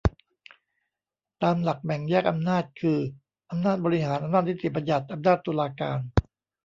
[1.43, 2.99] ตามหลักแบ่งแยกอำนาจคือ
[3.51, 5.99] อำนาจบริหาร อำนาจนิติบัญญัติ อำนาจตุลาการ